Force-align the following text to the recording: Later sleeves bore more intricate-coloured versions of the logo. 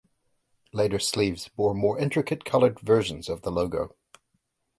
Later 0.73 0.97
sleeves 0.97 1.47
bore 1.49 1.75
more 1.75 1.99
intricate-coloured 1.99 2.79
versions 2.79 3.29
of 3.29 3.43
the 3.43 3.51
logo. 3.51 3.95